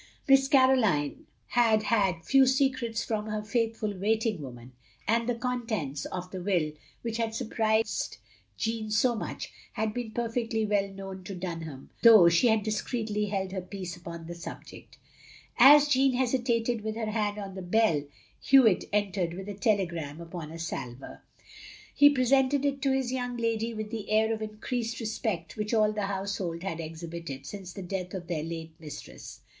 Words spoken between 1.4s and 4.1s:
had had few secrets from her faithftil